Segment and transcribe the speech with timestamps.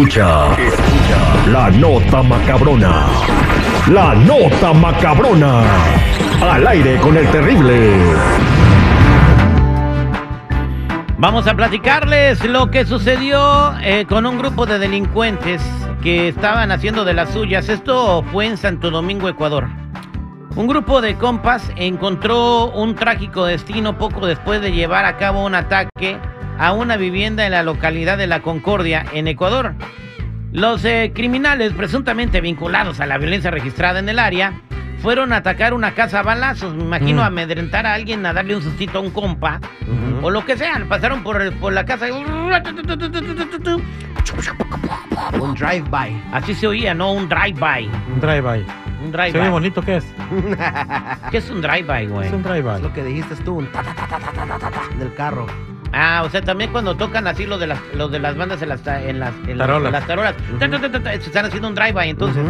[0.00, 3.06] Escucha, escucha la nota macabrona.
[3.92, 5.62] La nota macabrona.
[6.40, 7.96] Al aire con el terrible.
[11.18, 15.60] Vamos a platicarles lo que sucedió eh, con un grupo de delincuentes
[16.02, 17.68] que estaban haciendo de las suyas.
[17.68, 19.68] Esto fue en Santo Domingo, Ecuador.
[20.56, 25.54] Un grupo de compas encontró un trágico destino poco después de llevar a cabo un
[25.54, 26.18] ataque
[26.58, 29.74] a una vivienda en la localidad de La Concordia, en Ecuador.
[30.52, 34.52] Los eh, criminales presuntamente vinculados a la violencia registrada en el área
[34.98, 36.74] fueron a atacar una casa a balazos.
[36.74, 37.26] Me imagino Mm.
[37.26, 39.60] amedrentar a alguien, a darle un sustito a un compa
[40.20, 40.84] o lo que sea.
[40.88, 42.12] Pasaron por, por la casa y...
[45.40, 46.22] Un drive-by.
[46.32, 47.12] Así se oía, ¿no?
[47.12, 47.86] Un drive-by.
[48.14, 48.64] Un drive-by.
[49.02, 49.32] Un drive-by.
[49.32, 50.06] Se ve bonito, ¿qué es?
[51.30, 52.28] ¿Qué es un drive-by, güey?
[52.28, 52.76] Es un drive-by.
[52.76, 55.46] Es lo que dijiste tú, un ta ta ta ta ta ta ta del carro.
[55.92, 58.68] Ah, o sea, también cuando tocan así los de las, los de las bandas en
[58.68, 59.34] las, en las,
[60.06, 60.36] tarolas.
[60.60, 62.44] Están haciendo un drive-by entonces.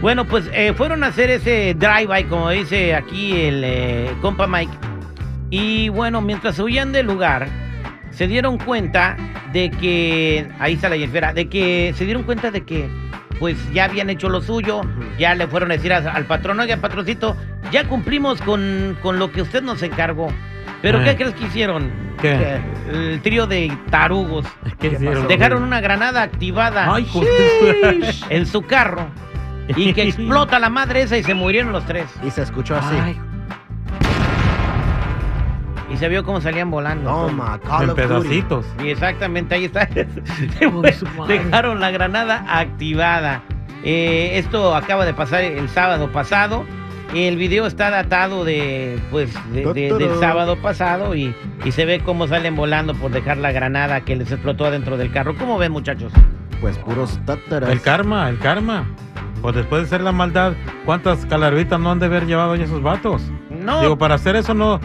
[0.00, 4.72] Bueno, pues fueron a hacer ese drive-by, como dice aquí el compa Mike.
[5.50, 7.48] Y bueno, mientras huían del lugar,
[8.10, 9.16] se dieron cuenta
[9.52, 10.48] de que.
[10.58, 11.32] Ahí está la yesfera.
[11.32, 12.88] De que se dieron cuenta de que
[13.38, 14.80] pues ya habían hecho lo suyo,
[15.18, 17.36] ya le fueron a decir a- al patrón, oiga, patroncito,
[17.70, 20.28] ya cumplimos con, con lo que usted nos encargó.
[20.82, 21.04] Pero Eh.
[21.04, 21.90] ¿qué crees que hicieron?
[22.20, 22.58] ¿Qué?
[22.90, 24.46] El trío de tarugos.
[24.78, 25.26] ¿Qué hicieron?
[25.28, 27.06] Dejaron una granada activada Ay,
[28.30, 29.08] en su carro
[29.68, 32.06] y que explota la madre esa y se murieron los tres.
[32.24, 32.94] Y se escuchó así.
[33.00, 33.18] Ay,
[35.92, 37.08] Y se vio cómo salían volando.
[37.10, 38.08] Toma, Call en of Duty.
[38.08, 38.66] pedacitos.
[38.82, 39.88] Y exactamente ahí está.
[41.28, 43.42] Dejaron la granada activada.
[43.84, 46.64] Eh, esto acaba de pasar el sábado pasado.
[47.14, 52.00] El video está datado de, pues, de- de- del sábado pasado y, y se ve
[52.00, 55.36] cómo salen volando por dejar la granada que les explotó adentro del carro.
[55.38, 56.12] ¿Cómo ven, muchachos?
[56.60, 57.70] Pues puros tátaras.
[57.70, 58.86] El karma, el karma.
[59.40, 60.54] Pues después de hacer la maldad,
[60.84, 63.22] ¿cuántas calarbitas no han de haber llevado ya esos vatos?
[63.66, 64.80] No, Digo, para hacer eso no,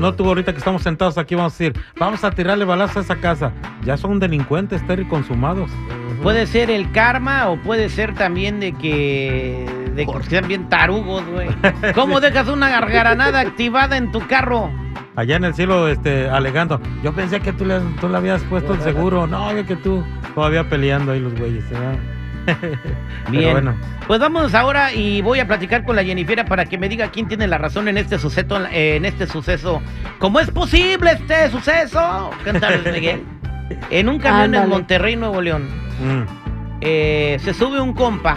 [0.00, 3.02] no tuvo ahorita que estamos sentados aquí, vamos a decir, vamos a tirarle balazo a
[3.02, 3.52] esa casa.
[3.84, 5.70] Ya son delincuentes, Terry, consumados.
[6.22, 11.22] puede ser el karma o puede ser también de que, de que sean bien tarugos,
[11.26, 11.48] güey.
[11.94, 14.70] ¿Cómo dejas una granada activada en tu carro?
[15.14, 18.72] Allá en el cielo, este, alegando, yo pensé que tú le, tú le habías puesto
[18.72, 19.26] el seguro.
[19.26, 20.02] No, yo que tú
[20.34, 21.68] todavía peleando ahí los güeyes.
[21.68, 21.98] ¿verdad?
[23.30, 23.52] Bien.
[23.52, 23.74] bueno.
[24.06, 27.28] Pues vámonos ahora y voy a platicar con la Jennifer para que me diga quién
[27.28, 28.58] tiene la razón en este suceso.
[28.70, 29.80] en este suceso.
[30.18, 32.30] ¿Cómo es posible este suceso?
[32.44, 33.22] Canta Luis Miguel.
[33.90, 34.68] En un camión en.
[34.68, 35.66] Monterrey, Nuevo León,
[36.00, 36.22] Mm.
[36.82, 38.36] eh, se sube un compa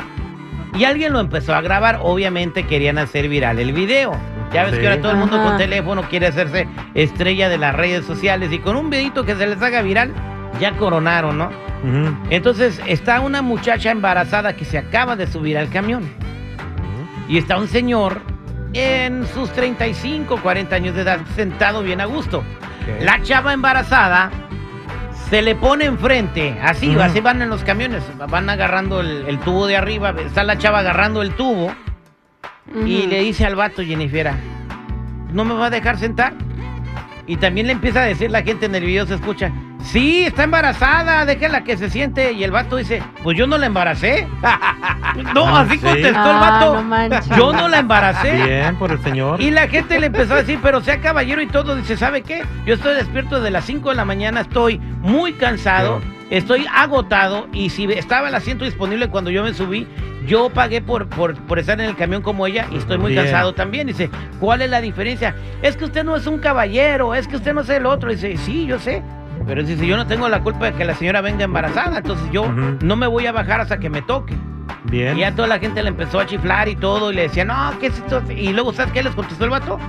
[0.77, 1.99] y alguien lo empezó a grabar.
[2.03, 4.13] Obviamente querían hacer viral el video.
[4.53, 4.79] Ya ves Sí.
[4.81, 8.59] que ahora todo el mundo con teléfono quiere hacerse estrella de las redes sociales y
[8.59, 10.13] con un videito que se les haga viral,
[10.59, 11.49] ya coronaron, ¿no?
[12.29, 16.03] Entonces está una muchacha embarazada que se acaba de subir al camión.
[17.27, 18.21] Y está un señor
[18.73, 22.43] en sus 35, 40 años de edad sentado bien a gusto.
[23.01, 24.29] La chava embarazada
[25.29, 29.65] se le pone enfrente, así, así van en los camiones, van agarrando el, el tubo
[29.65, 31.73] de arriba, está la chava agarrando el tubo
[32.85, 34.31] y le dice al vato, Jennifer,
[35.31, 36.33] ¿no me va a dejar sentar?
[37.27, 39.51] Y también le empieza a decir la gente en el video, se escucha,
[39.85, 42.33] sí, está embarazada, déjala que se siente.
[42.33, 44.27] Y el vato dice, pues yo no la embaracé.
[45.33, 45.79] no, Ah, así ¿sí?
[45.79, 46.83] contestó el Ah, vato.
[46.83, 48.31] no yo no la embaracé.
[48.33, 49.41] Bien, por el señor.
[49.41, 51.75] Y la gente le empezó a decir, pero sea caballero y todo.
[51.75, 52.43] Dice, ¿sabe qué?
[52.65, 57.47] Yo estoy despierto desde las 5 de la mañana, estoy muy cansado, estoy agotado.
[57.53, 59.87] Y si estaba el asiento disponible cuando yo me subí,
[60.25, 63.23] yo pagué por, por, por estar en el camión como ella y estoy muy Bien.
[63.25, 63.85] cansado también.
[63.87, 64.09] Dice,
[64.39, 65.35] ¿cuál es la diferencia?
[65.61, 68.09] Es que usted no es un caballero, es que usted no es el otro.
[68.09, 69.03] Dice, sí, yo sé.
[69.45, 72.47] Pero dice, yo no tengo la culpa de que la señora venga embarazada, entonces yo
[72.49, 74.35] no me voy a bajar hasta que me toque.
[74.85, 75.17] Bien.
[75.17, 77.73] Y ya toda la gente le empezó a chiflar y todo, y le decía, no,
[77.79, 78.21] ¿qué es esto?
[78.31, 79.79] Y luego, ¿sabes qué les contestó el vato?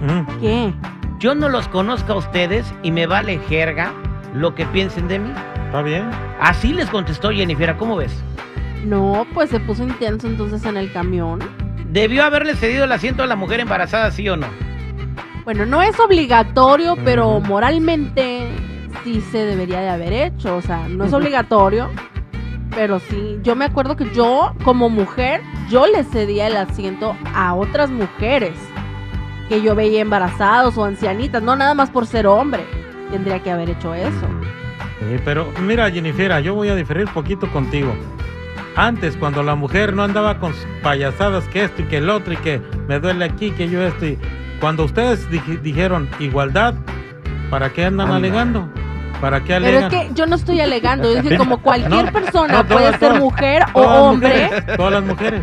[0.40, 0.72] ¿Qué?
[1.18, 3.92] Yo no los conozco a ustedes y me vale jerga
[4.34, 5.30] lo que piensen de mí.
[5.66, 6.10] ¿Está bien?
[6.40, 8.22] Así les contestó Jennifer, ¿cómo ves?
[8.84, 11.40] No, pues se puso intenso entonces en el camión.
[11.90, 14.46] ¿Debió haberle cedido el asiento a la mujer embarazada, sí o no?
[15.44, 18.48] Bueno, no es obligatorio, pero moralmente
[19.06, 20.56] sí se debería de haber hecho.
[20.56, 21.88] O sea, no es obligatorio,
[22.74, 23.38] pero sí.
[23.44, 28.54] Yo me acuerdo que yo, como mujer, yo le cedía el asiento a otras mujeres
[29.48, 32.64] que yo veía embarazados o ancianitas, no nada más por ser hombre.
[33.12, 34.26] Tendría que haber hecho eso.
[34.98, 37.94] Sí, pero mira, Jennifer, yo voy a diferir poquito contigo.
[38.74, 40.52] Antes, cuando la mujer no andaba con
[40.82, 44.04] payasadas, que esto y que el otro, y que me duele aquí, que yo esto,
[44.04, 44.18] y
[44.60, 46.74] cuando ustedes dij- dijeron igualdad,
[47.48, 48.16] ¿para qué andan Anda.
[48.16, 48.68] alegando?
[49.20, 49.84] ¿Para qué Pero alegan?
[49.94, 52.98] es que yo no estoy alegando, yo dije como cualquier No, persona no, puede ser
[53.08, 54.44] todas, mujer o todas hombre.
[54.44, 55.40] mujeres, todas las mujeres.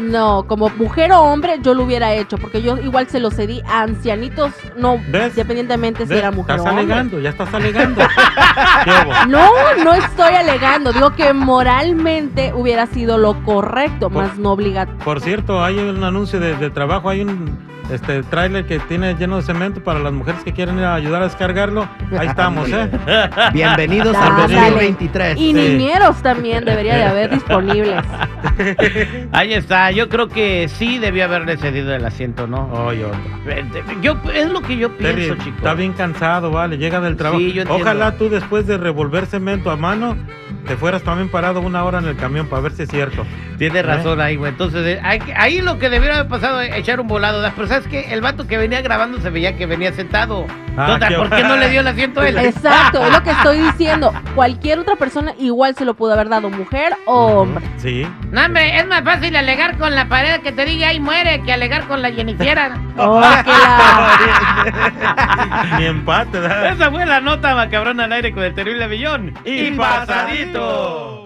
[0.00, 3.62] No, como mujer o hombre yo lo hubiera hecho, porque yo igual se lo cedí
[3.68, 5.28] a ancianitos, no, ¿Ves?
[5.30, 6.84] independientemente si era mujer estás o hombre.
[6.84, 8.00] alegando, ya estás alegando.
[9.28, 9.48] No,
[9.82, 15.02] no estoy alegando, digo que moralmente hubiera sido lo correcto, Por- más no obligatorio.
[15.04, 17.56] Por cierto, hay un anuncio de, de trabajo, hay un
[17.90, 21.22] este tráiler que tiene lleno de cemento para las mujeres que quieren ir a ayudar
[21.22, 21.88] a descargarlo.
[22.18, 22.88] Ahí estamos, ¿eh?
[23.52, 24.54] Bienvenidos al Dale.
[24.54, 25.36] 2023.
[25.38, 25.52] Y Sí.
[25.52, 28.02] niñeros también debería de haber disponibles.
[29.32, 32.68] Ahí está, yo creo que sí debió haberle cedido el asiento, ¿no?
[32.72, 32.92] Otro.
[33.46, 33.64] Eh,
[34.00, 35.56] Yo, es lo que yo Terry, pienso, chico.
[35.58, 37.40] está bien cansado, vale, llega del trabajo.
[37.40, 37.64] Sí, yo.
[37.68, 40.16] Ojalá tú después de revolver cemento a mano,
[40.66, 43.24] te fueras también parado una hora en el camión para ver si es cierto.
[43.58, 44.50] Tiene razón ahí, güey.
[44.50, 45.00] Entonces, eh,
[45.36, 47.40] ahí lo que debiera haber pasado es echar un volado.
[47.54, 50.46] Pero sabes que el vato que venía grabando se veía que venía sentado.
[50.76, 52.36] Ah, Entonces, qué- ¿por qué no le dio el asiento a él?
[52.38, 54.12] Exacto, es lo que estoy diciendo.
[54.34, 57.64] Cualquier otra persona igual se lo pudo haber dado, mujer o hombre.
[57.76, 58.04] Sí.
[58.32, 61.52] No, hombre, es más fácil alegar con la pared que te diga ahí muere que
[61.52, 62.76] alegar con la Jennifiera.
[62.96, 63.42] Oh, la-
[65.78, 66.72] Ni empate, ¿verdad?
[66.72, 69.34] Esa fue la nota macabrona al aire con el terrible millón.
[69.44, 70.53] Y pasadito.
[70.54, 71.23] 있다.